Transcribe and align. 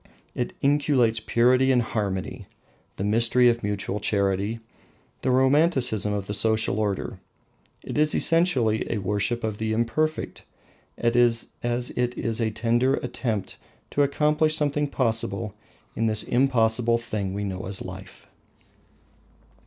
It 0.33 0.53
inculcates 0.63 1.19
purity 1.19 1.71
and 1.71 1.83
harmony, 1.83 2.47
the 2.95 3.03
mystery 3.03 3.47
of 3.49 3.61
mutual 3.61 3.99
charity, 3.99 4.59
the 5.21 5.29
romanticism 5.29 6.11
of 6.11 6.25
the 6.25 6.33
social 6.33 6.79
order. 6.79 7.19
It 7.83 7.99
is 7.99 8.15
essentially 8.15 8.91
a 8.91 8.97
worship 8.97 9.43
of 9.43 9.59
the 9.59 9.73
Imperfect, 9.73 10.43
as 10.97 11.49
it 11.61 12.17
is 12.17 12.41
a 12.41 12.49
tender 12.49 12.95
attempt 12.95 13.57
to 13.91 14.01
accomplish 14.01 14.55
something 14.55 14.87
possible 14.87 15.53
in 15.95 16.07
this 16.07 16.23
impossible 16.23 16.97
thing 16.97 17.35
we 17.35 17.43
know 17.43 17.67
as 17.67 17.83
life. 17.83 18.27